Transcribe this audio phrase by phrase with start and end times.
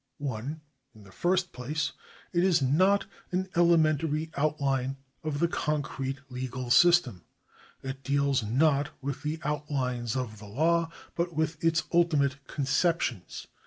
[0.17, 0.61] 1.
[0.95, 1.91] In tlie first place
[2.33, 7.23] it is not an elementary outline of the concrete legal system.
[7.83, 13.45] It deals not with the outlines of the law, but with its ultimate conceptions.